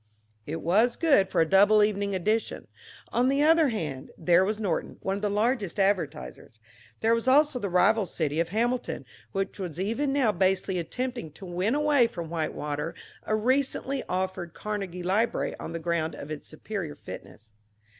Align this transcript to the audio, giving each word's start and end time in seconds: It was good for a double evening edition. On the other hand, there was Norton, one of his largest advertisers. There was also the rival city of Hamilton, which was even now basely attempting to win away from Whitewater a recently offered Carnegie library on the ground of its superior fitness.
It 0.47 0.61
was 0.63 0.95
good 0.95 1.29
for 1.29 1.41
a 1.41 1.45
double 1.47 1.83
evening 1.83 2.15
edition. 2.15 2.67
On 3.09 3.27
the 3.27 3.43
other 3.43 3.69
hand, 3.69 4.09
there 4.17 4.43
was 4.43 4.59
Norton, 4.59 4.97
one 5.01 5.17
of 5.17 5.21
his 5.21 5.31
largest 5.31 5.79
advertisers. 5.79 6.59
There 7.01 7.13
was 7.13 7.27
also 7.27 7.59
the 7.59 7.69
rival 7.69 8.07
city 8.07 8.39
of 8.39 8.49
Hamilton, 8.49 9.05
which 9.31 9.59
was 9.59 9.79
even 9.79 10.11
now 10.11 10.31
basely 10.31 10.79
attempting 10.79 11.31
to 11.33 11.45
win 11.45 11.75
away 11.75 12.07
from 12.07 12.31
Whitewater 12.31 12.95
a 13.27 13.35
recently 13.35 14.01
offered 14.09 14.55
Carnegie 14.55 15.03
library 15.03 15.55
on 15.59 15.71
the 15.71 15.77
ground 15.77 16.15
of 16.15 16.31
its 16.31 16.47
superior 16.47 16.95
fitness. 16.95 17.53